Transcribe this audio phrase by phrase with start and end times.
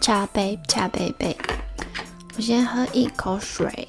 [0.00, 1.36] 茶杯，茶杯杯。
[2.36, 3.88] 我先喝一口水。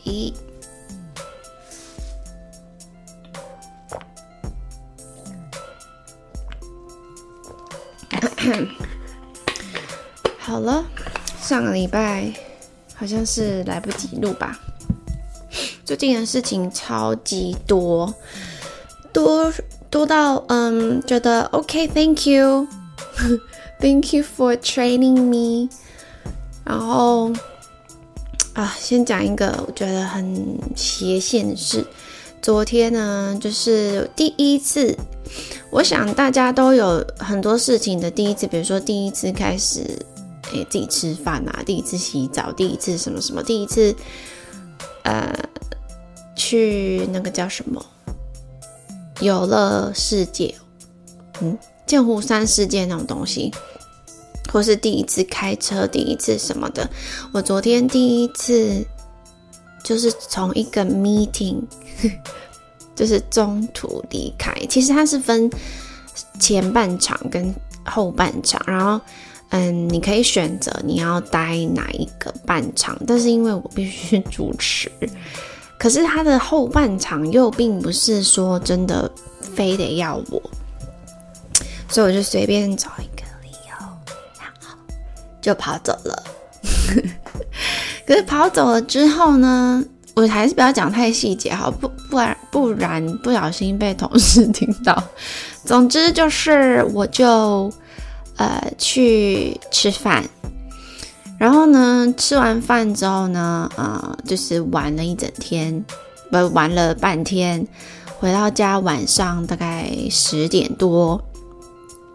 [10.39, 10.85] 好了，
[11.41, 12.33] 上个礼拜
[12.95, 14.57] 好像是来不及录吧。
[15.83, 18.13] 最近的事情超级多，
[19.11, 19.51] 多
[19.89, 25.69] 多到嗯，觉得 OK，Thank you，Thank you for training me。
[26.87, 27.29] 然后
[28.53, 31.85] 啊，先讲一个我觉得很邪线的事。
[32.41, 34.97] 昨天呢，就是第一次。
[35.69, 39.81] 我想大家都有很多事情的第一次，比如说第一次开始，
[40.53, 43.93] 诶，自己吃饭啊，第一次洗澡，第一次什么什么，第一次，
[45.03, 45.37] 呃，
[46.37, 47.85] 去那个叫什么
[49.19, 50.55] 游乐世界，
[51.41, 53.53] 嗯，剑湖山世界那种东西，
[54.57, 56.89] 或是第一次开车，第一次什么的。
[57.31, 58.83] 我昨天第一次
[59.83, 61.61] 就是从一个 meeting。
[62.95, 65.47] 就是中途离开，其实它是分
[66.39, 67.53] 前半场跟
[67.85, 68.99] 后半场，然后
[69.49, 74.91] 嗯，你可以选择你要待哪一个半场，但是因为我必须主持，
[75.77, 80.41] 可是它的后半场又并不是说真的非得要我，
[81.87, 83.16] 所以我就随便找一个，
[85.47, 86.23] 就跑走了。
[88.05, 89.81] 可是跑走了之后呢？
[90.13, 95.01] 我还是不要讲太细节好，不不然不然不小心被同事 听到。
[95.63, 97.71] 总之就是，我就
[98.35, 100.23] 呃去吃饭，
[101.37, 105.85] 然后呢吃完饭之后呢，呃就是玩了一整天，
[106.31, 107.65] 不玩了半天，
[108.19, 111.21] 回到家晚上大概十点多，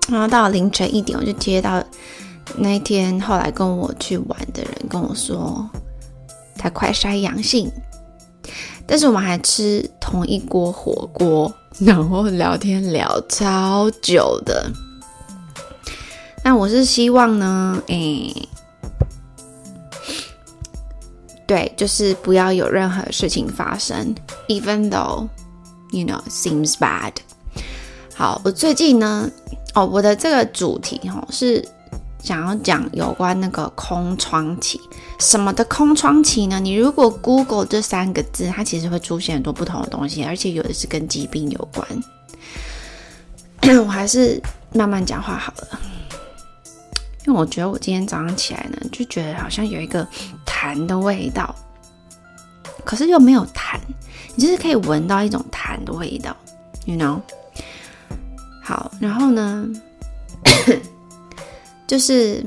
[0.09, 1.81] 然后到凌晨一点，我就接到
[2.57, 5.69] 那一天后来跟我去玩的人跟我说，
[6.57, 7.71] 他快筛阳性。
[8.87, 14.71] 但是我们还吃同一锅火锅，然后聊天聊超久的。
[16.45, 18.35] 那我是希望呢，诶，
[21.47, 24.15] 对，就是不要有任何事情发生
[24.49, 25.29] ，even though
[25.93, 27.13] you know seems bad。
[28.15, 29.31] 好，我最近呢，
[29.75, 31.67] 哦，我的这个主题哦是。
[32.23, 34.81] 想要讲有关那个空窗期，
[35.19, 36.61] 什么的空窗期呢？
[36.61, 41.87] 你如果 Google 这三个字，它其实会出现很多不同的东西，而且有的是跟疾病有关。
[43.85, 44.41] 我还是
[44.73, 45.81] 慢慢讲话好了，
[47.27, 50.07] 因为我觉得我今天早上起来呢，就觉得好像有一个
[50.47, 51.55] 痰的味道，
[52.85, 53.79] 可是又没有痰，
[54.37, 56.37] 你就是可以闻到一种痰的味道
[56.85, 57.21] ，you know？
[58.63, 59.69] 好，然后呢？
[61.93, 62.43] 就是，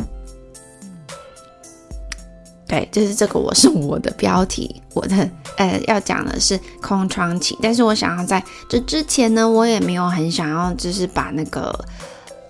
[2.68, 11.72] 对，就是这个，我是我的标题，我的呃要讲的是空窗期，但是我想要在这之前呢，我也没有很想要，就是把那个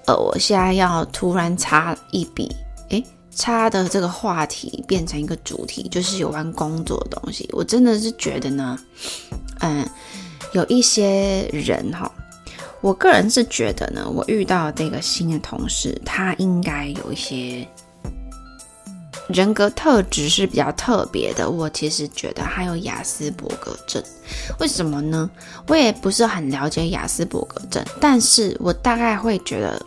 [0.07, 2.49] 呃，我现在要突然插一笔，
[2.91, 7.45] 诶，插的这个话题变成一个主题，就是有关工作的东西。
[7.51, 8.79] 我真的是觉得呢，
[9.59, 9.85] 嗯，
[10.53, 12.09] 有一些人哈。
[12.85, 17.67] 我个人是觉得呢，我遇到这个新的同事，他应该有一些
[19.27, 21.49] 人格特质是比较特别的。
[21.49, 24.03] 我其实觉得他有雅斯伯格症，
[24.59, 25.27] 为什么呢？
[25.67, 29.83] 我也不是很了解雅斯伯格症，但是我大概会觉得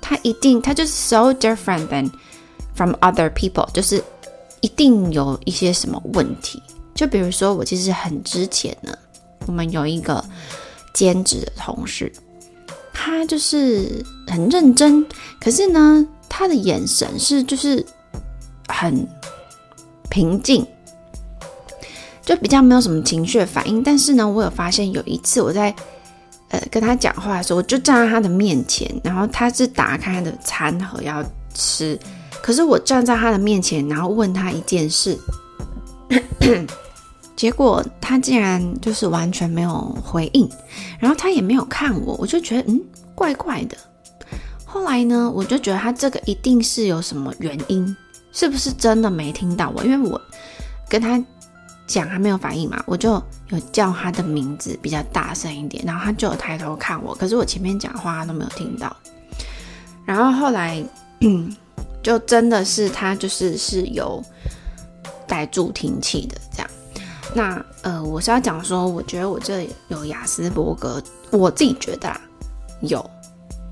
[0.00, 2.10] 他一定，他就是 so different than
[2.74, 4.02] from other people，就是
[4.62, 6.62] 一定有一些什么问题。
[6.94, 8.96] 就比如说，我其实很之前呢，
[9.46, 10.24] 我们有一个
[10.94, 12.10] 兼职的同事。
[13.02, 15.02] 他就是很认真，
[15.40, 17.82] 可是呢，他的眼神是就是
[18.68, 19.08] 很
[20.10, 20.66] 平静，
[22.22, 23.82] 就比较没有什么情绪反应。
[23.82, 25.74] 但是呢，我有发现有一次我在
[26.50, 31.98] 呃跟他讲话的时候，我就站在他的面前，然后他是打开他的餐盒要吃，
[32.42, 35.18] 可是我站在他的面前，然后问他一件事。
[37.36, 40.46] 结果他竟然就是完全没有回应，
[40.98, 42.78] 然后他也没有看我，我就觉得嗯，
[43.20, 43.76] 怪怪的。
[44.64, 47.94] 后来呢，我就觉得他这个一定是有什么原因，
[48.32, 49.84] 是不是真的没听到我？
[49.84, 50.18] 因为我
[50.88, 51.22] 跟他
[51.86, 58.96] 讲他没有反应嘛，我就有叫他的名字比较大声一点，然后他就有抬头看我，可是我前面讲话他都没有听到。
[60.06, 60.82] 然后后来，
[62.02, 64.24] 就真的是他就是是有
[65.26, 66.70] 带助听器的这样。
[67.34, 72.20] 那呃，我是要讲说，我觉得我这有雅斯伯格，我自己觉得啊，
[72.82, 73.08] 有，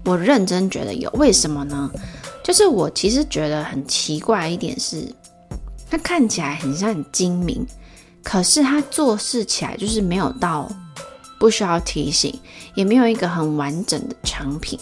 [0.05, 1.91] 我认真觉得有，为什么呢？
[2.43, 5.07] 就是我其实觉得很奇怪一点是，
[5.91, 7.67] 他看起来很像很精明，
[8.23, 10.71] 可是他做事起来就是没有到
[11.39, 12.35] 不需要提醒，
[12.75, 14.79] 也没有一个很完整的成品。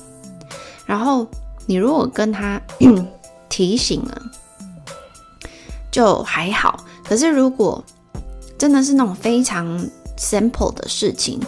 [0.87, 1.27] 然后
[1.67, 2.61] 你如果跟他
[3.49, 4.23] 提醒了，
[5.91, 6.85] 就还好。
[7.05, 7.85] 可是如果
[8.57, 9.67] 真的是那种非常
[10.17, 11.41] simple 的事情，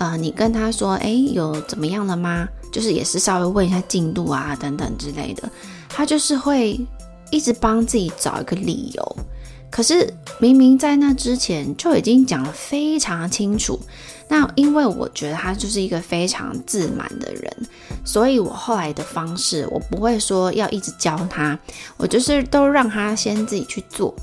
[0.00, 2.48] 呃，你跟他说，哎，有怎么样了吗？
[2.72, 5.46] 就是也是稍微问一下进度啊，等等之类的。
[5.90, 6.80] 他就是会
[7.30, 9.16] 一直帮自己找一个理由，
[9.70, 13.78] 可是明明在那之前就已经讲得非常清楚。
[14.26, 17.54] 那因为我觉得他就是一个非常自满的人，
[18.02, 21.58] 所以我后来的方式，我不会说要一直教他，
[21.98, 24.14] 我就是都让他先自己去做。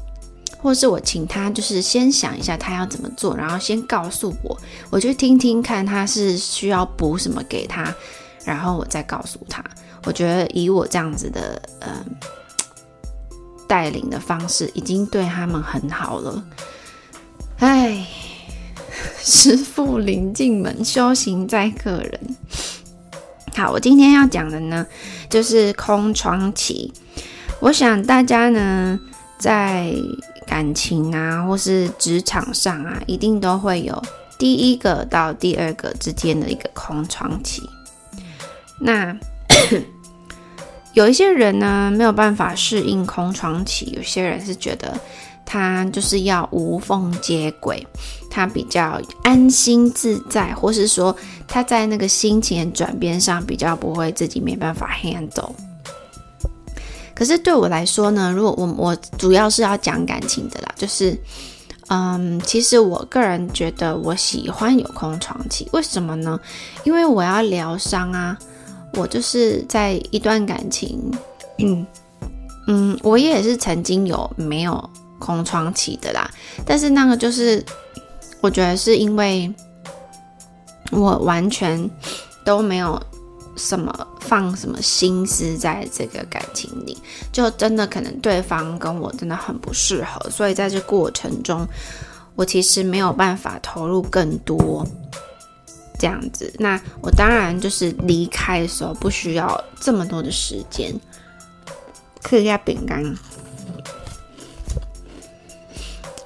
[0.60, 4.58] 或是我请他，就是先想一下他要怎么做，然后先告诉我，
[4.90, 7.94] 我去听听看他是需要补什么给他，
[8.44, 9.64] 然后我再告诉他。
[10.06, 12.06] 我觉得以我这样子的嗯、呃、
[13.68, 16.44] 带领的方式，已经对他们很好了。
[17.60, 18.06] 哎，
[19.18, 22.20] 师傅临进门，修行在个人。
[23.56, 24.86] 好，我今天要讲的呢，
[25.30, 26.94] 就是空窗期。
[27.60, 29.00] 我想大家呢，
[29.40, 29.92] 在
[30.48, 34.02] 感情啊，或是职场上啊，一定都会有
[34.40, 37.70] 第一个到第二个之间的一个空窗期。
[38.80, 39.16] 那
[40.94, 45.00] 有一些人呢，没有办法适应空窗期；有些人是觉得
[45.46, 47.86] 他就是要无缝接轨，
[48.32, 51.16] 他比较安心自在，或是说
[51.48, 55.52] 他在那个心情转变上比较不会自己没办法 handle。
[57.18, 61.18] 可是对我来说呢，如果我我主要是要讲感情的啦，就是，
[61.88, 66.40] 嗯，其实我个人觉得我喜欢有空窗期，为什么呢？
[66.84, 68.38] 因为我要疗伤啊，
[68.94, 71.12] 我就是在一段感情，
[71.58, 71.84] 嗯
[72.68, 76.30] 嗯，我也是曾经有没有空窗期的啦，
[76.68, 77.66] 但是那个就是
[78.42, 79.52] 我觉得是因为
[80.92, 81.90] 我完全
[82.46, 83.02] 都没有。
[83.58, 86.96] 什么放什么心思在这个感情里，
[87.34, 91.68] 就真的可能对方跟我真的很不适合，所以在这过程中，
[92.36, 94.86] 我其实没有办法投入更多
[95.98, 96.54] 这样子。
[96.60, 100.94] 那我当然就是离开的时候不需要这么多的时间，
[102.22, 103.04] 嗑一下饼干。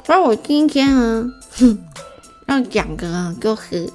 [0.06, 1.80] 所以我今天呢，哼，
[2.48, 3.90] 要讲个就是，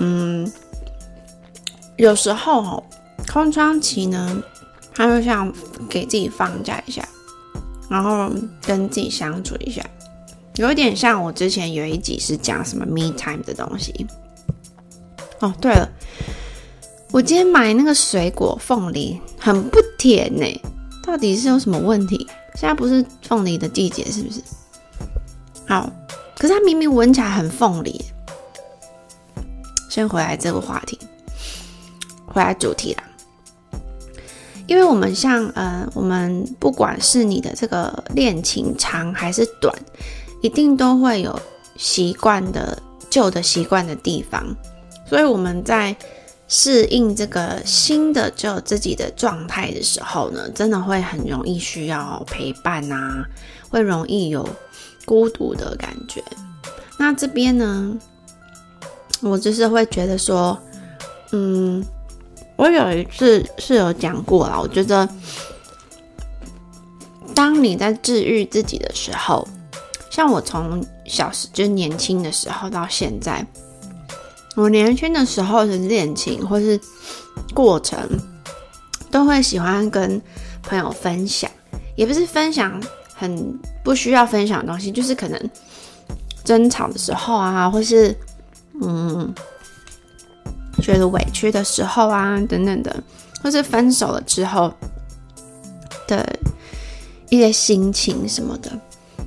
[0.00, 0.50] 嗯。
[2.00, 2.82] 有时候哦
[3.30, 4.42] 空窗期呢，
[4.94, 5.52] 他就像
[5.86, 7.06] 给自己放假一下，
[7.90, 8.30] 然后
[8.62, 9.84] 跟自己相处一下，
[10.54, 14.06] 有一点像我之前有一集是讲什么 me time 的东西。
[15.40, 15.86] 哦，对了，
[17.12, 20.46] 我今天买那个水果凤梨很不甜呢，
[21.04, 22.26] 到底是有什么问题？
[22.54, 24.40] 现在不是凤梨的季节是不是？
[25.68, 25.92] 好，
[26.38, 28.02] 可是它明明闻起来很凤梨。
[29.90, 30.98] 先回来这个话题。
[32.32, 33.02] 回来主题啦，
[34.68, 39.74] 因为我们像呃，我们不管是你的这个恋情长还是短，
[40.40, 41.36] 一定都会有
[41.76, 42.80] 习惯的
[43.10, 44.46] 旧的习惯的地方，
[45.08, 45.96] 所以我们在
[46.46, 53.26] 适应这个新的就自己的状态的时候呢，真的会很容易需要陪伴啊，
[53.70, 54.48] 会容易有
[55.04, 56.22] 孤独的感觉。
[56.96, 57.98] 那这边呢，
[59.20, 60.56] 我就是会觉得说，
[61.32, 61.84] 嗯。
[62.60, 65.08] 我有一次是有讲过啦，我觉得，
[67.34, 69.48] 当你在治愈自己的时候，
[70.10, 73.42] 像我从小时就年轻的时候到现在，
[74.56, 76.78] 我年轻的时候的恋情或是
[77.54, 77.98] 过程，
[79.10, 80.20] 都会喜欢跟
[80.62, 81.50] 朋友分享，
[81.96, 82.78] 也不是分享
[83.14, 85.50] 很不需要分享的东西，就是可能
[86.44, 88.14] 争吵的时候啊，或是
[88.82, 89.34] 嗯。
[90.80, 93.02] 觉得委屈的时候啊，等等的，
[93.42, 94.72] 或是分手了之后
[96.06, 96.26] 的
[97.28, 98.72] 一些心情什么的。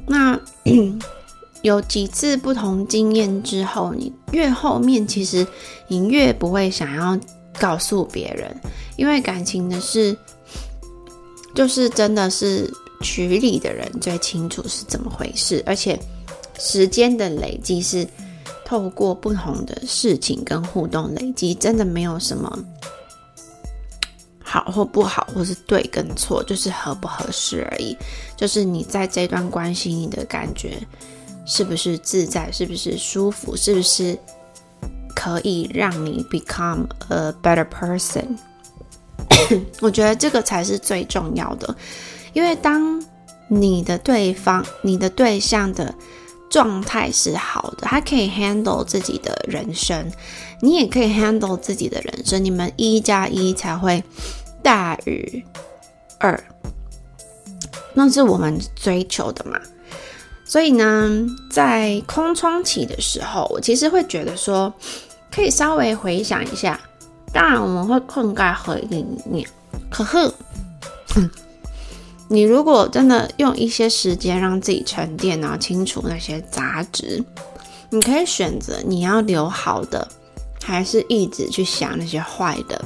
[0.06, 0.40] 那
[1.62, 5.46] 有几次不同经验之后，你越后面其实
[5.88, 7.18] 你越不会想要
[7.60, 8.54] 告诉别人，
[8.98, 10.18] 因为感情的事，
[11.56, 12.70] 就是真的是
[13.02, 15.98] 局里的人最清楚是怎么回事，而且
[16.60, 18.08] 时间的累积是。
[18.66, 22.60] 透过不同的事情跟互动累积，真的没有什么
[24.44, 27.98] 好或不好，或是对跟错，就是合不合适而已。
[28.38, 30.78] 就是你在这段关系，你的感觉
[31.46, 34.18] 是不是自在，是不是舒服，是不是
[35.16, 38.26] 可以让你 become a better person。
[39.82, 41.76] 我觉得这个才是最重要的，
[42.34, 43.04] 因为当
[43.48, 45.94] 你的对方、你的对象的
[46.54, 50.12] 状态是好的，他可以 handle 自己的人生，
[50.62, 54.04] 你也可以 handle 自己的人生，你们一加一才会
[54.62, 55.44] 大于
[56.20, 56.40] 二，
[57.96, 59.60] 那是我们追求的嘛。
[60.46, 64.72] 所以呢，在空窗期的时候，我其实会觉得说，
[65.32, 66.80] 可以稍微回想一下。
[67.34, 69.50] 当然，我们会困在回忆里面。
[69.90, 70.32] 可是，
[72.30, 77.24] 你如果真的用一些时间让自己沉淀，然后清除那些杂质，
[77.90, 80.08] 你可以选择你要留好的，
[80.64, 82.84] 还是一直去想那些坏的。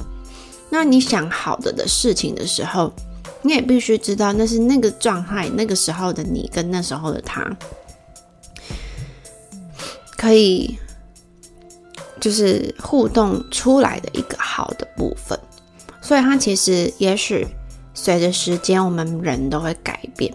[0.68, 2.92] 那你想好的的事情的时候，
[3.40, 7.50] 你也必须知道，那是那个状态，那个时候的你跟那时候的他，
[10.16, 10.76] 可以
[12.20, 15.38] 就是互动出来的一个好的部分。
[16.02, 17.46] 所以，他其实也许
[18.00, 20.32] 随着时间，我们人都会改变，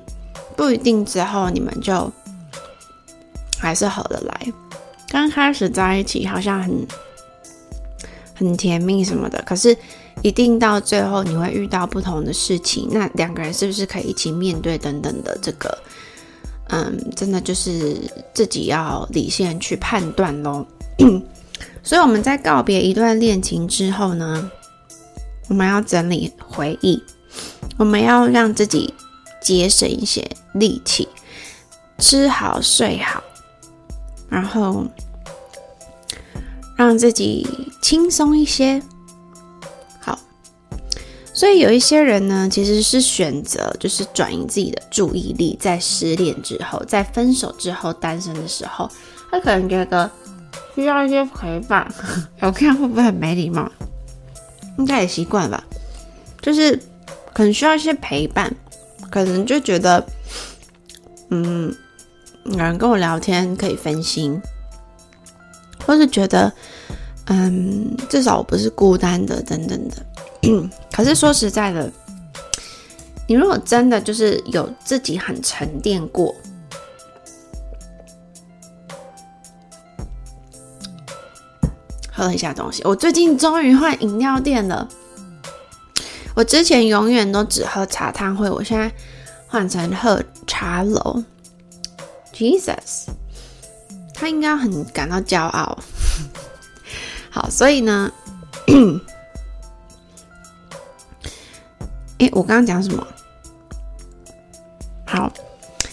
[0.57, 2.11] 不一定之后你们就
[3.57, 4.53] 还是合得来。
[5.07, 6.87] 刚开始在一起好像很
[8.35, 9.75] 很甜蜜什么的，可是。
[10.21, 15.77] 一定到最后你会遇到不同的事情，那两个人是不是可以一起面对等等的这个，
[16.69, 17.97] 嗯，真的就是
[18.33, 20.65] 自己要理性去判断咯。
[21.83, 24.49] 所以我们在告别一段恋情之后呢，
[25.49, 27.03] 我们要整理回忆，
[27.77, 28.93] 我们要让自己
[29.41, 31.07] 节省一些力气，
[31.97, 33.23] 吃好睡好，
[34.29, 34.85] 然后
[36.77, 37.47] 让自己
[37.81, 38.81] 轻松一些。
[39.99, 40.17] 好
[41.33, 48.89] 所以有一些人呢，其实是选择就是转移自己的注意力，在失恋之后，在分手之后，单身的时候，
[49.31, 50.09] 他可能觉得
[50.75, 51.91] 需要一些陪伴。
[52.39, 53.69] 我看会不会很没礼貌？
[54.77, 55.63] 应该也习惯吧。
[56.41, 56.79] 就是
[57.33, 58.53] 可能需要一些陪伴，
[59.09, 60.05] 可能就觉得，
[61.29, 61.75] 嗯，
[62.45, 64.39] 有人跟我聊天可以分心，
[65.85, 66.51] 或是觉得，
[67.25, 69.95] 嗯，至少我不是孤单的，等等的。
[70.91, 71.91] 可是说实在的，
[73.27, 76.35] 你如果真的就是有自己很沉淀过，
[82.11, 82.83] 喝了一下东西。
[82.85, 84.87] 我最近终于换饮料店了。
[86.35, 88.91] 我之前永远都只喝茶汤会，我现在
[89.47, 91.23] 换成喝茶楼。
[92.33, 93.07] Jesus，
[94.13, 95.77] 他应该很感到骄傲。
[97.29, 98.11] 好，所以呢。
[102.19, 103.05] 诶，我刚刚讲什么？
[105.05, 105.31] 好，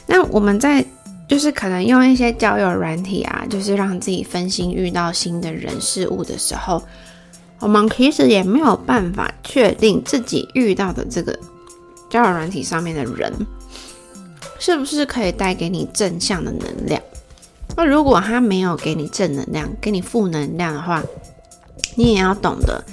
[0.06, 0.84] 那我们在
[1.26, 6.80] 就是可能用一些交友软体啊，就是让自己分心遇到新的人事物的时候，
[7.60, 11.38] 我们其实也没有办法确定自己遇到的这个
[12.08, 13.32] 交友软体上面的人，
[14.58, 17.00] 是不是可以带给你正向的能量。
[17.76, 21.02] 那如果他没有给你正能量，给你负能量的话，
[21.94, 22.84] 你也要懂得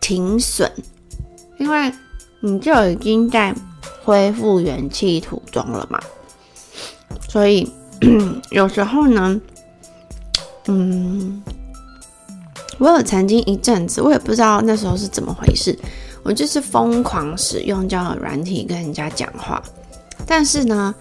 [0.00, 0.70] 停损，
[1.58, 1.92] 因为。
[2.44, 3.54] 你就已经在
[4.02, 6.00] 恢复元气途中了嘛，
[7.28, 7.72] 所以
[8.50, 9.40] 有时候呢，
[10.66, 11.40] 嗯，
[12.82, 15.78] 我有曾经一阵子，我也不知道那时候是怎么回事，
[16.24, 19.62] 我就是疯狂使用交友软体跟人家讲话，
[20.26, 20.92] 但是呢，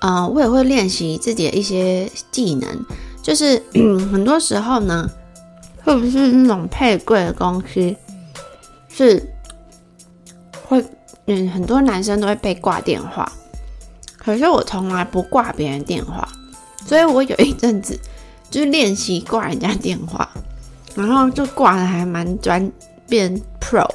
[0.00, 2.68] 呃，我也会练习自己的一些技能，
[3.22, 3.60] 就是
[4.12, 5.08] 很多时候呢，
[5.82, 7.96] 会不是那种配对的东西
[8.90, 9.32] 是。
[10.68, 10.84] 会，
[11.26, 13.30] 嗯，很多男生都会被挂电话，
[14.18, 16.28] 可是我从来不挂别人电话，
[16.84, 17.96] 所以我有一阵子
[18.50, 20.28] 就是练习挂人家电话，
[20.96, 22.72] 然后就挂的还蛮专，
[23.08, 23.86] 变 pro。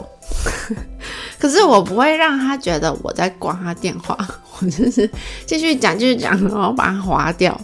[1.38, 4.16] 可是我不会让他觉得我在挂他电话，
[4.62, 5.10] 我就是
[5.46, 7.60] 继续讲，继续讲，然后把它划掉，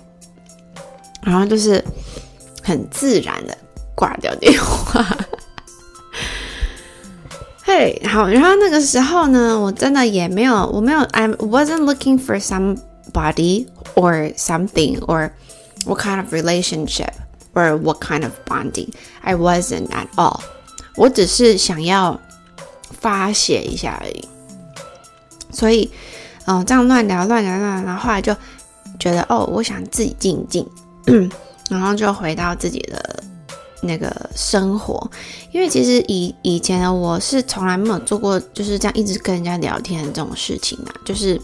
[1.21, 1.81] 然后就是
[2.63, 3.55] 很自然的
[3.95, 5.05] 挂掉电话。
[7.63, 15.31] 嘿，好，然后那个时候呢，我真的也没有，我没有，I wasn't looking for somebody or something or
[15.85, 17.11] what kind of relationship
[17.57, 18.89] or what kind of bonding.
[19.21, 20.39] I wasn't at all.
[20.95, 22.19] 我只是想要
[23.01, 24.27] 发泄一下而已。
[25.51, 25.89] 所以，
[26.45, 28.35] 嗯、这样乱聊乱聊乱聊，然后后来就
[28.99, 30.65] 觉得，哦，我想自己静一静，
[31.69, 33.23] 然后就回到自己的。
[33.79, 35.09] 那个生活，
[35.51, 41.39] 因为其实以以前的我是从来没有做过就是这样一直跟人家聊天的这种事情啊，就是，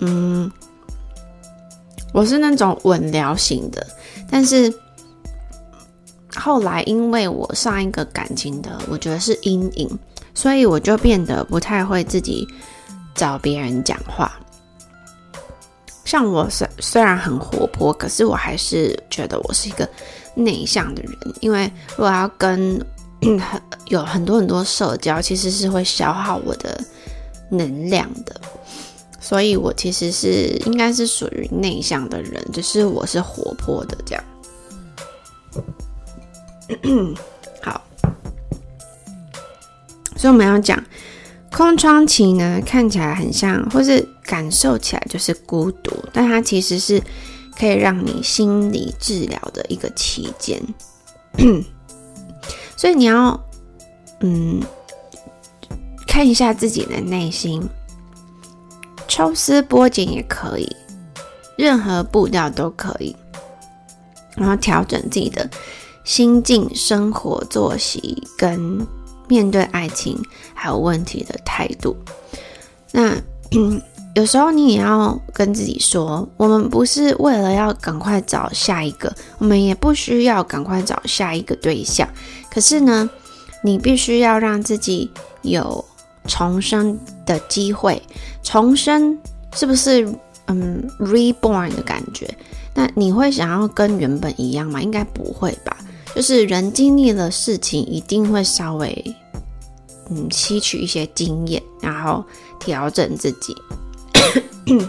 [0.00, 0.50] 嗯，
[2.12, 3.86] 我是那种稳聊型的，
[4.28, 4.74] 但是
[6.34, 9.98] 后来因为我上一个感情的，我觉得是阴影，
[10.34, 12.46] 所以我就变得不太会自己
[13.14, 14.32] 找别人讲话。
[16.04, 19.88] 像我虽虽然很活泼，可是我还是觉得我是一个
[20.34, 22.84] 内向的人，因为如果要跟
[23.20, 26.82] 很有很多很多社交，其实是会消耗我的
[27.48, 28.40] 能量的。
[29.20, 34.24] 所以我其实是应该是属于内向的人，只是我是活泼的这样。
[37.62, 37.82] 好，
[40.16, 40.82] 所以我们要讲
[41.50, 47.02] 空窗期呢，看起来很像，或是感受起来就是孤独，但它其实是
[47.58, 50.62] 可以让你心理治疗的一个期间。
[52.76, 53.38] 所以你要
[54.20, 54.60] 嗯
[56.06, 57.62] 看一下自己的内心。
[59.08, 60.74] 抽丝剥茧也可以，
[61.58, 63.14] 任何步调都可以，
[64.36, 65.46] 然后调整自己的
[66.04, 68.86] 心境、生活作息跟
[69.28, 70.20] 面对爱情
[70.54, 71.96] 还有问题的态度。
[72.90, 73.16] 那
[74.14, 82.08] 有时候你也要跟自己说，我们不是为了要赶快找下一个，我们也不需要赶快找下一个对象。
[82.50, 83.08] 可是呢，
[83.62, 85.10] 你必须要让自己
[85.42, 85.84] 有。
[86.28, 88.00] 重生的机会，
[88.44, 89.18] 重生
[89.56, 90.08] 是不是
[90.46, 92.32] 嗯 reborn 的感觉？
[92.72, 94.80] 那你会想要跟原本一样吗？
[94.80, 95.76] 应该不会吧。
[96.14, 99.16] 就是人经历了事情，一定会稍微
[100.10, 102.24] 嗯吸取一些经验，然后
[102.60, 103.56] 调整自己。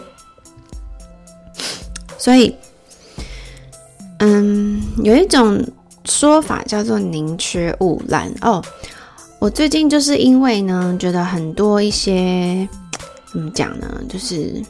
[2.18, 2.56] 所以，
[4.20, 5.62] 嗯，有一种
[6.06, 8.63] 说法叫做宁缺毋滥哦。
[9.39, 12.68] 我最近就是因为呢，觉得很多一些
[13.30, 14.62] 怎么讲呢，就是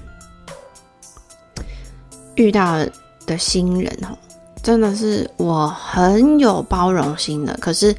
[2.35, 2.83] 遇到
[3.27, 4.17] 的新人哦，
[4.63, 7.55] 真的是我很有包容心的。
[7.61, 7.95] 可是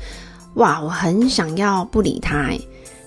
[0.55, 2.51] 哇，我很想要不理他，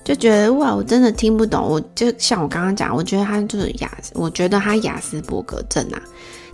[0.05, 1.61] 就觉得哇，我真的听不懂。
[1.61, 6.01] 我就像我刚刚讲，我觉得他就是雅，我觉得他雅斯伯格症啊。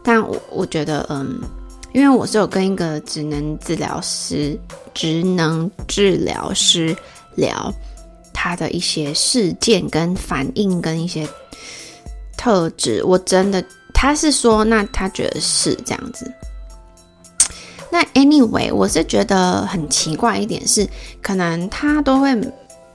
[0.02, 1.40] 但我我觉得嗯。
[1.94, 4.60] 因为我是有跟一个职能治疗师、
[4.96, 6.98] 职能治疗师
[7.36, 7.72] 聊
[8.34, 11.24] 他的一些事件跟反应跟一些
[12.36, 13.64] 特质，我真的
[13.94, 16.26] 他是说，那他觉得是这样子。
[17.94, 20.90] 那 anyway，我是觉得很奇怪一点是，
[21.22, 22.36] 可能他都会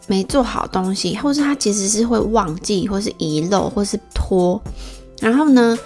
[0.09, 4.61] 没做好东西，或是他其实是会忘记，或是遗漏，或是拖，
[5.21, 5.79] 然后呢，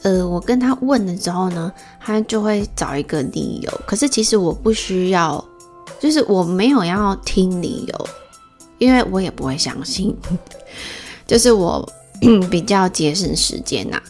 [0.00, 3.70] 呃，我跟他问了之后呢，他就会找一个理由。
[3.84, 5.44] 可是其实我不需要，
[6.00, 8.08] 就是我没有要听理由，
[8.78, 10.16] 因为我也不会相信。
[11.28, 11.86] 就是我
[12.50, 14.00] 比较节省时间呐、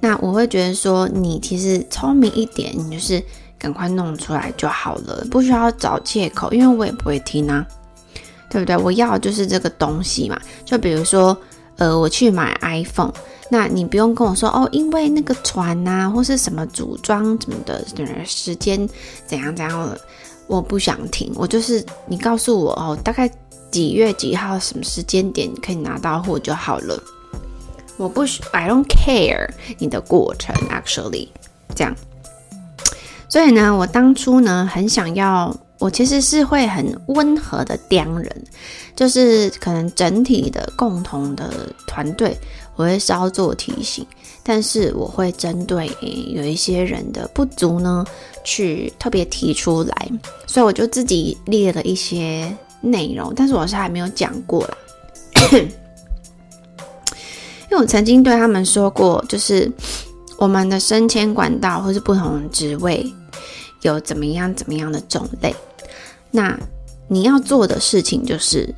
[0.00, 3.22] 那我会觉得说，你其实聪明一点，你就是
[3.62, 7.64] 赶快弄出来就好了，不需要找借口，因为我也不会听啊，
[8.50, 8.76] 对不对？
[8.76, 10.36] 我要的就是这个东西嘛。
[10.64, 11.36] 就比如说，
[11.76, 13.12] 呃，我去买 iPhone。
[13.48, 17.84] 那你不用跟我说哦，因为那个船啊，或是什么组装什么的，
[18.26, 18.88] 时间
[19.26, 19.96] 怎样怎样，
[20.48, 21.30] 我不想听。
[21.36, 23.30] 我就是你告诉我哦，大概
[23.70, 27.00] 几月几号什么时间点可以拿到货就好了。
[27.96, 29.48] 我不需，I don't care
[29.78, 31.28] 你的过程，actually
[31.76, 31.94] 这样。
[33.32, 38.44] 所以呢，我当初呢很想要，我其实是会很温和的刁人，
[38.94, 41.50] 就是可能整体的共同的
[41.86, 42.36] 团队。
[42.76, 44.06] 我会稍作提醒，
[44.42, 45.90] 但是我会针对
[46.34, 48.04] 有一些人的不足呢，
[48.44, 50.10] 去特别提出来，
[50.46, 54.76] 所以我就自己列了一些内容，但是我是还没有讲过啦，
[55.52, 55.68] 因
[57.70, 59.72] 为我曾经对他们说过，就是
[60.36, 63.10] 我们的升迁管道或是不同的职位
[63.82, 65.54] 有怎么样怎么样的种类，
[66.30, 66.58] 那
[67.06, 68.74] 你要做的事情就是。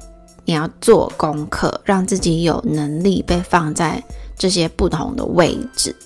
[0.47, 4.05] 你要做功课，让自己有能力被放在
[4.37, 5.97] 这些不同的位置。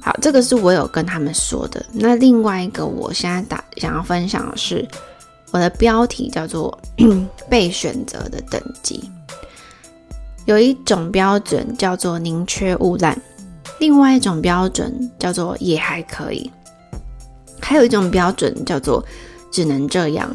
[0.00, 1.84] 好，这个是我有跟他们说的。
[1.92, 4.88] 那另外一个，我现在打想要分享的是，
[5.50, 6.78] 我的标题叫做
[7.46, 9.10] “被选择的等级”。
[10.46, 13.20] 有一种标准叫做宁缺毋滥，
[13.78, 16.50] 另外一种标准叫做也还可以，
[17.66, 19.04] 还有一种标准叫做
[19.50, 20.34] 只能这样。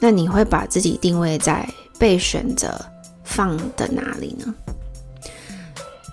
[0.00, 1.68] 那你会把自己定位在？
[1.98, 2.80] 被选择
[3.24, 4.54] 放的哪里呢？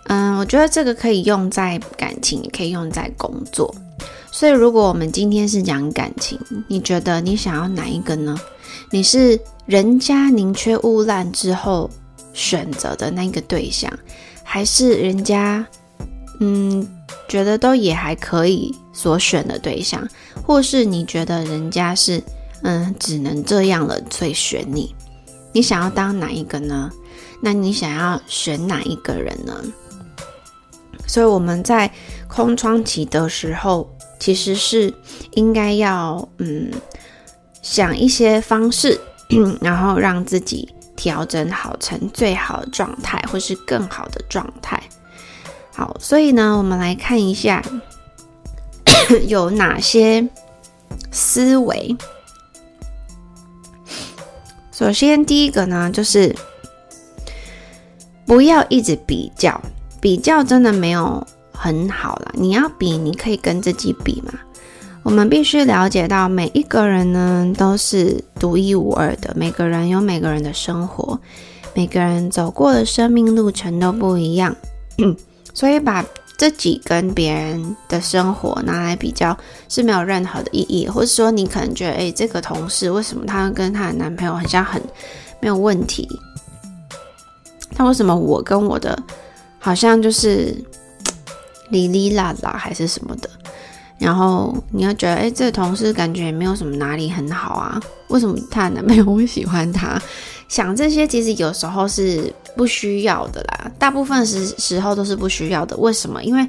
[0.05, 3.71] 嗯，我觉得这个可以用在感情，也可以用在工作。
[4.31, 8.35] 所以，如果我们今天是讲感情，你觉得你想要哪一个呢？
[8.89, 11.87] 你是人家宁缺毋滥之后
[12.33, 13.93] 选择的那个对象，
[14.41, 15.63] 还是人家
[16.39, 16.83] 嗯
[17.27, 20.07] 觉得都也还可以所选的对象，
[20.45, 22.21] 或是你觉得人家是
[22.63, 24.93] 嗯只能这样了，所以选你？
[25.51, 26.91] 你想要当哪一个呢？
[27.41, 29.53] 那你想要选哪一个人呢？
[31.07, 31.91] 所以我们在
[32.27, 33.87] 空窗期的时候，
[34.19, 34.93] 其实是
[35.33, 36.71] 应该要嗯
[37.61, 38.99] 想一些方式，
[39.61, 44.81] 然后让自己调整好成最好的状态，或是更好的状态。
[45.75, 47.61] 好，所以呢，我们来看一下
[49.27, 50.25] 有哪些
[51.11, 51.95] 思维。
[54.71, 56.33] 首先，第一个呢，就是
[58.25, 59.61] 不要一直比较，
[59.99, 62.31] 比较真的没有很好啦。
[62.35, 64.33] 你要比，你可以跟自己比嘛。
[65.03, 71.19] 我们必须了解到，每一个人呢都是独一无二的，每个人有每个人的生活，
[71.73, 74.55] 每个人走过的生命路程都不一样，
[75.55, 76.05] 所以把。
[76.37, 79.35] 自己跟别人的生活拿来比较
[79.69, 84.81] 是没有任何的意义，或者说你可能觉得，诶，这个同事为什么他跟他的男朋友好像很
[85.39, 86.05] 没有问题？
[87.73, 89.01] 他为什么我跟我的
[89.57, 90.53] 好像就是
[91.69, 93.29] 哩哩啦啦还是什么的？
[93.97, 97.79] 然后你要觉得，诶，这个同事感觉也没有什么哪里很好啊？
[98.09, 99.97] 为什么他的男朋友会喜欢他？
[100.47, 105.75] 想这些其实有时候是不需要的啦，大部分时时候都是不需要的。
[105.77, 106.23] 为什么？
[106.23, 106.47] 因为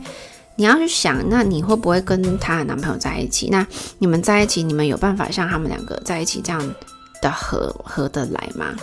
[0.55, 3.49] 你要去想，那你会不会跟她的男朋友在一起？
[3.51, 3.67] 那
[3.99, 6.75] 你们在一起，你们有办法像他们两个在一起这样
[7.21, 8.75] 的合合得来吗？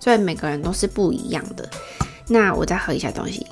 [0.00, 1.68] 所以每个人都是不一样的。
[2.26, 3.46] 那我再喝一下东西。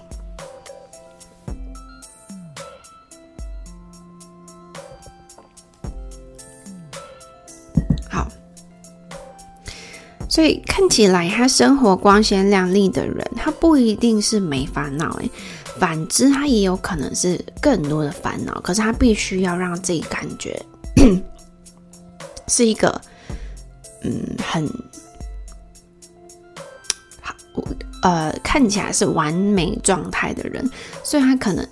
[10.40, 15.30] 所以看起来他生活光鲜亮丽的人，他不一定是没烦恼诶，
[15.78, 18.58] 反之他也有可能是更多的烦恼。
[18.62, 20.58] 可是他必须要让自己感觉
[22.48, 22.98] 是一个
[24.02, 24.66] 嗯很
[27.20, 27.34] 好
[28.00, 30.66] 呃看起来是完美状态的人，
[31.04, 31.68] 所以他可能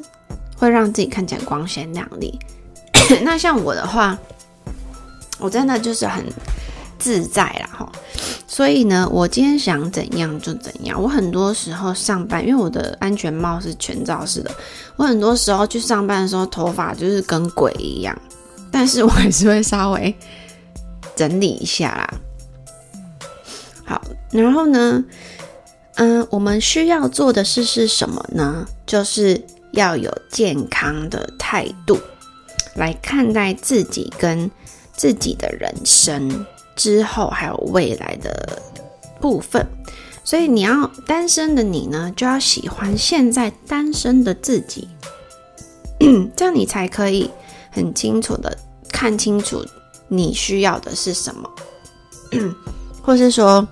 [0.59, 2.39] 会让自己看起来光鲜亮丽。
[3.25, 4.19] 那像我的话，
[5.39, 6.23] 我真的就是很
[6.99, 7.89] 自在啦齁。
[8.51, 11.01] 所以呢，我今天想怎样就怎样。
[11.01, 14.51] 我很多时候上班，因为我的安全帽是全罩式的，
[14.97, 18.19] 我很多时候去上班的时候，头发就是跟鬼一样。
[18.73, 20.15] 但是我还是会稍微
[21.15, 22.15] 整理一下啦。
[23.85, 25.05] 好，然后呢，
[25.97, 28.67] 嗯，我们需要做的事是什么呢？
[28.87, 31.99] 就是要有健康的态度
[32.75, 34.51] 来看待自己跟
[34.95, 36.47] 自己的人生。
[36.79, 38.63] 之后还有未来的
[39.21, 39.67] 部分，
[40.23, 44.87] 所以你要单身的你呢，就要喜欢现在单身的自己，
[46.37, 47.29] 这样你才可以
[47.73, 48.57] 很清楚的
[48.93, 49.67] 看清楚
[50.07, 51.51] 你需要的是什么，
[53.03, 53.67] 或是说，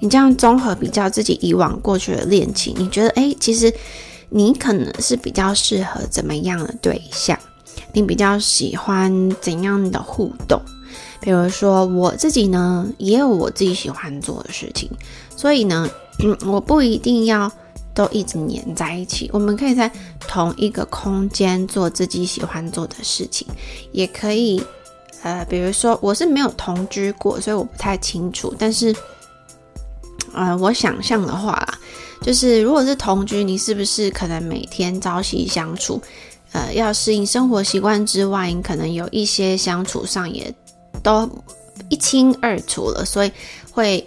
[0.00, 3.74] 你这样综合比较自己以往过去的恋情，你觉得哎，其实
[4.30, 7.36] 你可能是比较适合怎么样的对象，
[7.92, 10.62] 你比较喜欢怎样的互动？
[11.22, 14.90] 比如说我自己呢，也有我自己喜欢做的事情，
[15.36, 17.50] 所以呢，嗯， 我不一定要
[17.94, 19.30] 都一直黏在一起。
[19.32, 19.88] 我们可以在
[20.26, 23.46] 同一个空间做自己喜欢做的事情，
[23.92, 24.60] 也可以，
[25.22, 28.52] 呃，比如说我是没有同居过，所以我不太清楚。
[28.58, 28.92] 但是，
[30.32, 31.64] 呃，我想象的话，
[32.20, 36.02] 就是如果是同居，你是不是可能每天朝夕相处？
[36.50, 40.52] 呃，要适应生活习惯之外，你可能有一些相处上也。
[41.02, 41.28] 都
[41.88, 43.32] 一清二楚了，所以
[43.70, 44.06] 会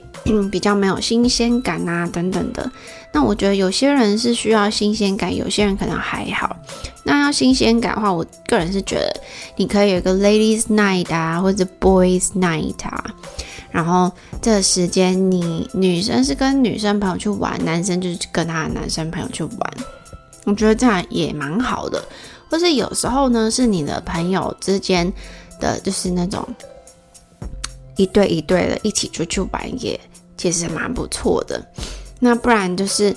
[0.52, 2.72] 比较没有新鲜感啊，等等的。
[3.12, 6.56] 那我觉得有些人是需要新鲜感，有些人可能还好。
[7.04, 9.22] 那要新鲜感的话，我个人是觉得
[9.56, 13.04] 你可以有一个 ladies night 啊，或者 boys night 啊。
[13.72, 19.74] 然后这个时间，你女生是跟女生朋友去玩，男生就是跟他的男生朋友去玩。
[20.46, 22.04] 我觉得这样也蛮好的。
[22.50, 25.12] 或是有时候呢，是你的朋友之间
[25.60, 26.46] 的，就是那种。
[27.98, 30.00] 一对一对的，一起出去玩也
[30.38, 31.64] 其实蛮不错的。
[32.20, 33.16] 那不然就是，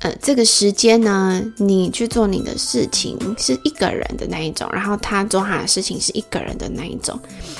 [0.00, 7.18] 呃，这个时间呢，你去做你的事情是一个人的那一种，然后他做他的事情是一个人的那一种。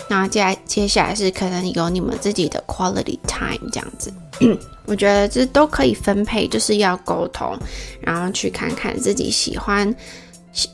[0.09, 4.13] 那接来接下来是可能有你们自己的 quality time 这样子。
[4.87, 7.57] 我觉得这都可以分配，就是要沟通，
[8.01, 9.95] 然后去看看自己喜欢。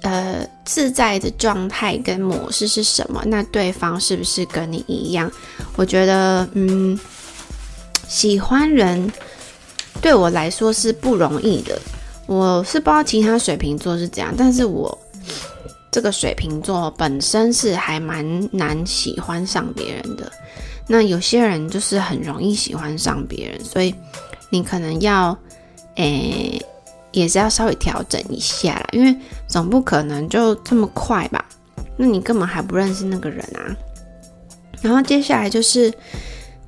[0.02, 3.22] 呃，自在的状态跟模式是什么？
[3.26, 5.30] 那对方是不是跟你一样？
[5.76, 6.98] 我觉得，嗯，
[8.08, 9.12] 喜欢人
[10.00, 11.80] 对我来说是不容易的。
[12.26, 14.96] 我是不知道其他水瓶座是怎样，但是我
[15.90, 20.30] 这个水瓶座本身是还蛮难喜欢上别人的。
[20.86, 23.94] 那有些人就是很容易喜欢上别人，所以
[24.50, 25.36] 你可能要，
[25.94, 26.60] 诶，
[27.12, 29.14] 也是要稍微调整一下啦，因为
[29.46, 31.44] 总不可能就这么快吧？
[31.96, 33.76] 那你根本还不认识那个人啊。
[34.80, 35.92] 然后接下来就是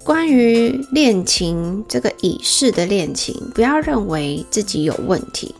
[0.02, 5.54] 关于恋情这个已逝的恋情，不要认为自己有问题，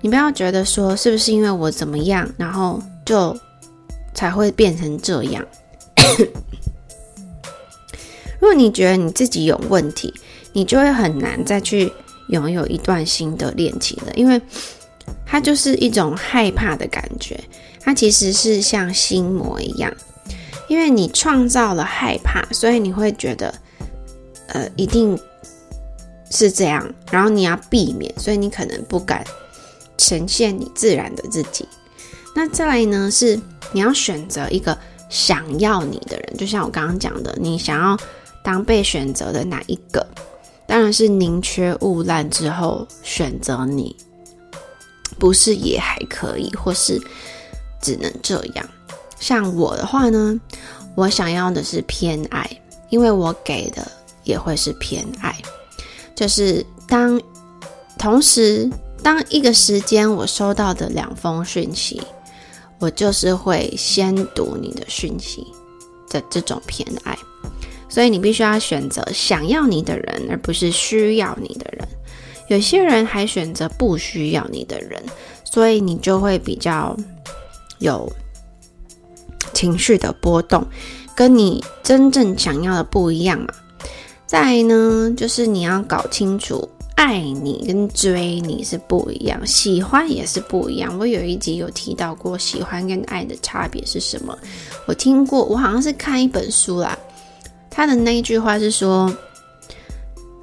[0.00, 3.36] 你不要觉得说是不是因为我怎么样，然后就
[4.14, 5.44] 才会变成这样。
[8.38, 10.14] 如果你觉得你自己有问题，
[10.52, 11.92] 你就会很难再去
[12.30, 14.40] 拥有一段新的恋情了，因为
[15.24, 17.38] 它就是一种害怕的感觉。
[17.80, 19.92] 它其实是像心魔一样，
[20.68, 23.54] 因为你创造了害怕，所以你会觉得，
[24.48, 25.18] 呃，一定
[26.30, 29.24] 是这样，然后你要避免，所以你可能不敢
[29.96, 31.66] 呈现你自然的自己。
[32.34, 33.40] 那再来呢，是
[33.72, 34.76] 你要选择一个
[35.08, 37.96] 想要你的人，就像我刚刚讲的，你想要。
[38.42, 40.04] 当被选择的哪一个，
[40.70, 43.96] 当然是宁缺毋滥之后选择你，
[45.18, 46.96] 不是也还可以，或是
[47.82, 48.64] 只能这样。
[49.18, 50.40] 像我的话呢，
[50.94, 52.48] 我想要的是偏爱，
[52.88, 53.84] 因为我给的
[54.22, 55.36] 也会是偏爱。
[56.14, 57.20] 就是当
[57.98, 58.70] 同时
[59.02, 62.00] 当一个时间我收到的两封讯息，
[62.78, 65.44] 我就是会先读你的讯息
[66.08, 67.18] 的这种偏爱。
[67.90, 71.86] 所以你必须要选择想要你的人，而不是需要你的人。
[72.48, 75.02] 有些人还选择不需要你的人，
[75.44, 76.96] 所以你就会比较
[77.80, 78.10] 有
[79.52, 80.64] 情绪的波动，
[81.14, 83.48] 跟你真正想要的不一样嘛。
[84.26, 90.96] 再呢，就是你要搞清楚，爱你跟追你是不一样，喜欢也是不一样。
[90.98, 94.36] 我有一集有提到过，喜欢跟爱的差别是什么？
[94.86, 96.98] 我听过，我好像是看一本书啦。
[97.70, 99.10] 他的那一句话是说：“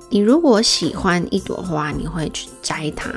[0.09, 3.11] 你如果喜欢一朵花，你会去摘它；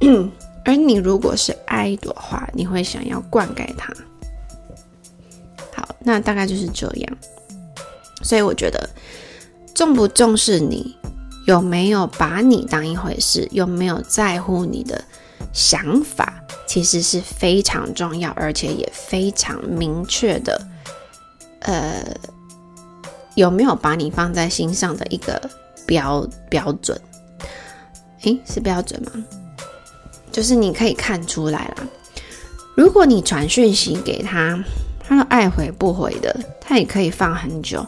[0.64, 3.94] 而你如果是爱一朵花，你会想要灌溉它。”
[5.72, 7.16] 好，那大概就是这样。
[8.22, 8.90] 所以我觉得，
[9.74, 10.96] 重不重视你，
[11.46, 15.02] 有没有把你当一回事，有没有在乎你的
[15.52, 20.60] 想法，其实是非常重要，而且也非常明确的。
[21.60, 22.04] 呃。
[23.40, 25.40] 有没有把你放在心上的一个
[25.86, 27.00] 标标准？
[28.24, 29.10] 诶，是标准吗？
[30.30, 31.88] 就是你可以看出来啦。
[32.76, 34.62] 如果你传讯息给他，
[35.02, 37.84] 他都爱回不回的，他也可以放很久，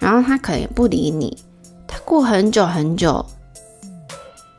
[0.00, 1.38] 然后他可能不理你，
[1.86, 3.24] 他过很久很久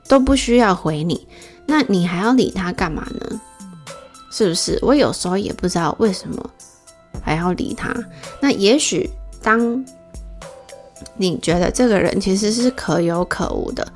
[0.08, 1.28] 都不需要回你，
[1.66, 3.42] 那你还要理他干嘛呢？
[4.32, 4.80] 是不是？
[4.82, 6.50] 我有时候也不知道为什么
[7.22, 7.94] 还要理他。
[8.40, 9.10] 那也许
[9.42, 9.86] 当
[11.18, 13.88] 你觉得这个人其实是可有可无的，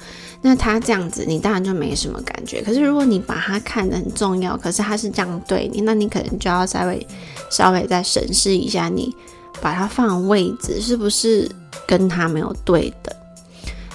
[0.42, 2.62] 那他这样子，你当然就没什么感觉。
[2.62, 7.06] 可是如果你把他看得很重要，可是他是这样对你，那你可能就要稍微
[7.50, 9.12] 稍微再审视一下，你
[9.60, 11.50] 把他放的位置是不是
[11.88, 13.16] 跟他没有对的，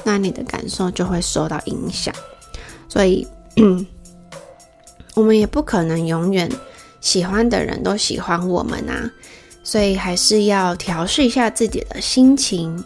[0.02, 2.12] 那你的感受就会受到影响。
[2.88, 3.26] 所以，
[5.14, 6.50] 我们也不可能永远
[7.00, 9.08] 喜欢的人都喜欢我们啊，
[9.62, 12.84] 所以还是要调试一下自己的心情。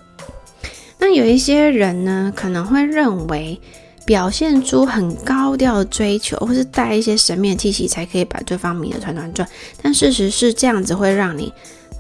[1.09, 3.61] 那有一些人呢，可能会认为
[4.05, 9.49] 表现出很高调的追求，或是带一些神秘的气息，才可以把对方迷得团团转。
[9.81, 11.53] 但事实是这样子会让你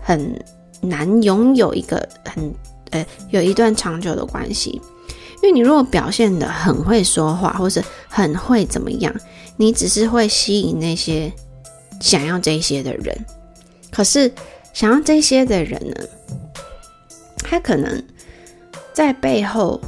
[0.02, 0.44] 很
[0.80, 2.52] 难拥有一个很
[2.90, 4.70] 呃有一段长久的关系，
[5.40, 9.14] 因为你如果表现得很会说话，或是很会怎么样，
[9.56, 11.32] 你只是会吸引那些
[12.00, 13.16] 想要这些的人。
[13.92, 14.32] 可是
[14.72, 15.94] 想要这些的人呢，
[17.44, 18.02] 他可能。
[18.96, 19.78] 在背后，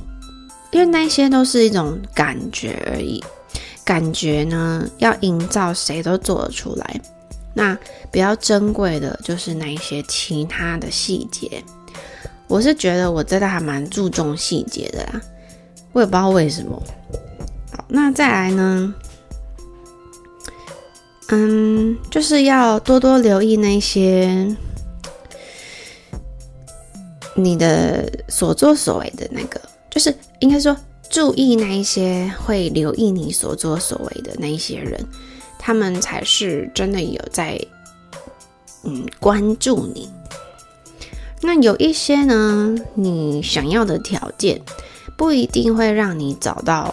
[0.70, 3.24] 因为那些都是一种感觉而已，
[3.82, 7.00] 感觉呢，要营造谁都做得出来。
[7.54, 7.74] 那
[8.12, 11.64] 比较珍贵的就是那一些其他的细节。
[12.48, 15.22] 我是觉得我真的还蛮注重细节的啦，
[15.92, 16.82] 我也不知道为什么。
[17.72, 18.94] 好，那再来呢，
[21.28, 24.54] 嗯，就是要多多留意那些。
[27.40, 30.76] 你的所作所为的那个，就是应该说
[31.08, 35.00] 注意那一些会留意你所作所为的那一些人，
[35.56, 37.56] 他们才是真的有在
[38.82, 40.10] 嗯关注你。
[41.40, 44.60] 那有一些呢，你想要的条件
[45.16, 46.92] 不一定会让你找到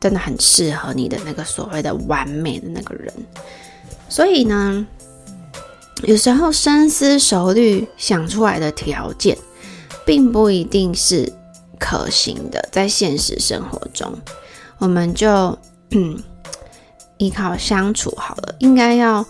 [0.00, 3.12] 真的很适合你的那个所谓的完美的那个人，
[4.08, 4.86] 所以呢。
[6.04, 9.36] 有时候深思熟虑想出来的条件，
[10.04, 11.32] 并不一定是
[11.78, 12.68] 可行的。
[12.72, 14.12] 在现实生活中，
[14.78, 15.56] 我们就
[15.90, 16.22] 嗯
[17.18, 19.24] 依靠相处好了，应该要。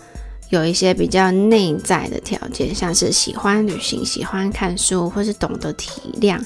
[0.50, 6.38] 有一些比较内在的条件，像是喜欢旅行、喜欢看书，或是懂得体谅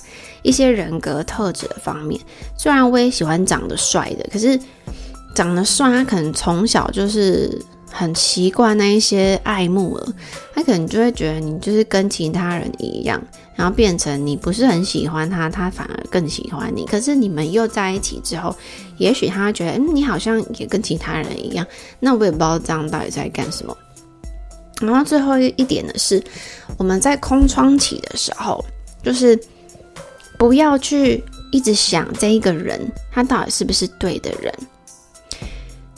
[0.43, 2.21] 一些人格特质的方面。
[2.57, 4.57] 虽然我也喜欢长得帅的，可是
[5.35, 7.61] 长得帅，他可能从小就是
[7.99, 10.07] 很习惯那一些爱慕了，
[10.55, 13.19] 他可能就会觉得你就是跟其他人一样，
[13.55, 16.85] 然后变成你不是很喜欢他，他反而更喜欢你。
[16.85, 18.55] 可是你们又在一起之后，
[18.99, 21.67] 也许他觉得，嗯，你好像也跟其他人一样。
[21.99, 23.75] 那我也不知道这样到底在干什么。
[24.83, 26.23] 然后最后一点呢是，
[26.77, 28.63] 我们在空窗期的时候，
[29.03, 29.39] 就是
[30.37, 32.79] 不要去一直想这一个人
[33.11, 34.53] 他到底是不是对的人，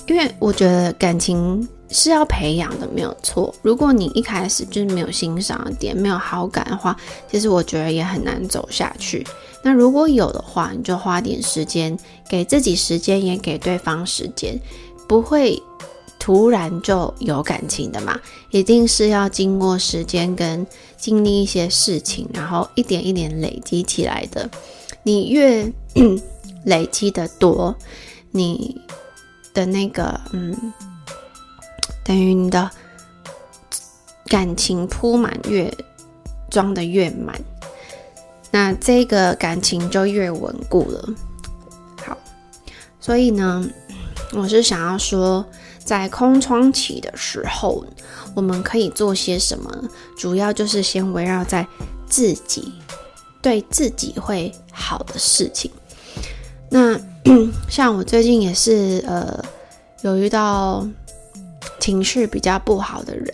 [0.07, 3.55] 因为我觉得感情是要培养的，没有错。
[3.63, 6.97] 如果你一开始就是没有欣赏的点，没有好感的话，
[7.31, 9.27] 其实我觉得也很难走下去。
[9.63, 11.99] 那如果有的话，你就花点时间，
[12.29, 14.59] 给自己时间，也给对方时间，
[15.07, 15.63] 不会。
[16.21, 18.21] 突然就有感情的嘛，
[18.51, 24.51] 一定是要经过时间跟经历一些事情，然后一点一点累积起来的。
[25.05, 25.73] 你越
[26.67, 27.75] 累积的多，
[28.33, 28.79] 你
[29.55, 30.55] 的那个嗯，
[32.09, 32.71] 等于你的
[34.29, 35.71] 感情铺满越
[36.51, 37.39] 装得越满，
[38.51, 41.07] 那这个感情就越稳固了。
[42.03, 42.17] 好，
[42.99, 43.69] 所以呢，
[44.33, 45.45] 我是想要说。
[45.85, 47.83] 在空窗期的时候，
[48.35, 49.71] 我们可以做些什么？
[50.19, 51.67] 主要就是先围绕在
[52.07, 52.75] 自己
[53.41, 55.71] 对自己会好的事情。
[56.69, 57.01] 那
[57.71, 59.43] 像我最近也是呃，
[60.03, 60.87] 有遇到
[61.81, 63.33] 情绪比较不好的人，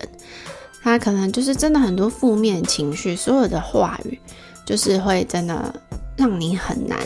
[0.83, 4.19] 他可能就是真的很多负面情绪，所有的话语
[4.65, 5.75] 就是会真的
[6.17, 6.99] 让你很难。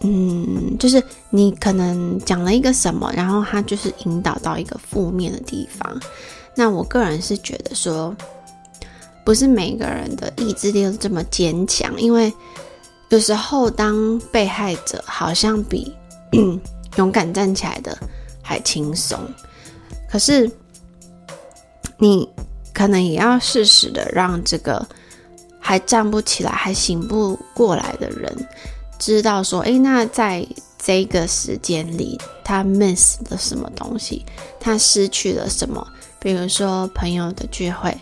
[0.00, 6.00] 嗯，就是你可能讲了一个什么，然后他就是引导到一个负面的地方。
[6.56, 8.14] 那我个人是觉得说，
[9.24, 12.32] 不是每个人的意志力都这么坚强，因为
[13.10, 15.94] 有时候当被害者好像比
[16.98, 17.96] 勇敢站起来的
[18.52, 19.18] 还轻松。
[20.10, 20.50] 可是
[21.96, 22.28] 你
[22.74, 24.86] 可能也要适时的让这个
[25.58, 28.48] 还站不起来、还醒不过来的人。
[28.98, 30.46] 知道说，诶，那在
[30.78, 34.24] 这个时间里，他 miss 了什么东西？
[34.60, 35.84] 他失去了什么？
[36.20, 37.96] 比如说朋友的聚会，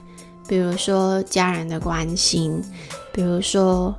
[0.48, 2.62] 比如说家人的关心，
[3.12, 3.94] 比如说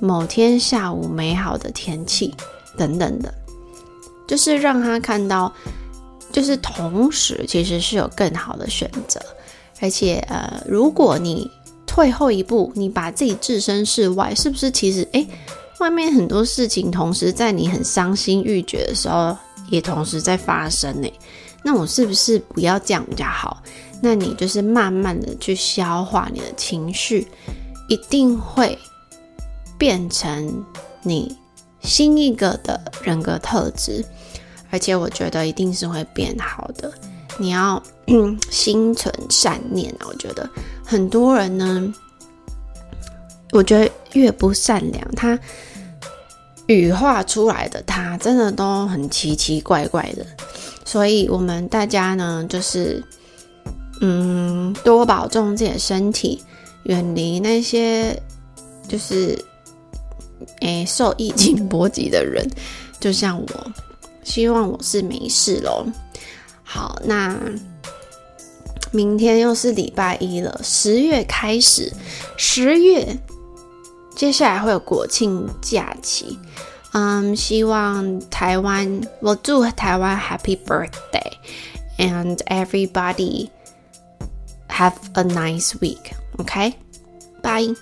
[0.00, 2.34] 某天下午美好的天气
[2.76, 3.32] 等等的，
[4.32, 5.52] 就是让他看到，
[6.32, 9.20] 就是同时其实是有更好的选择，
[9.78, 11.50] 而且呃，如果你
[11.86, 15.28] 退后一步，你把自己置身事外，是不是其实诶？
[15.80, 19.36] 外面很多事情同时在你很伤心欲绝的时候，
[19.68, 21.12] 也同时在发生呢。
[21.62, 23.62] 那我是不是不要这样比较好？
[24.00, 27.28] 那你就是慢慢的去消化你的情绪，
[27.86, 28.78] 一定会
[29.76, 30.64] 变成
[31.02, 31.36] 你
[31.82, 34.04] 新一个的人格特质，
[34.70, 36.92] 而且我觉得一定是会变好的。
[37.38, 37.82] 你要
[38.50, 40.06] 心存善念啊！
[40.08, 40.48] 我觉得
[40.84, 41.94] 很多人呢，
[43.52, 45.38] 我觉得越不善良，他。
[46.68, 50.24] 羽化出来的他真的都很奇奇怪怪的，
[50.84, 53.02] 所以我们大家呢，就是
[54.00, 56.40] 嗯，多保重自己的身体，
[56.84, 58.16] 远离那些
[58.88, 59.36] 就是
[60.60, 62.48] 诶受疫情波及的人，
[63.00, 63.72] 就像我，
[64.24, 65.86] 希望我是没事喽。
[66.62, 67.36] 好，那
[68.90, 71.92] 明天又是礼拜一了，十月开始，
[72.36, 73.16] 十月。
[74.14, 76.38] 接下来会有国庆假期，
[76.92, 81.32] 嗯，希望台湾，我祝台湾 Happy Birthday
[81.96, 83.48] and everybody
[84.68, 86.12] have a nice week.
[86.36, 87.74] OK，Bye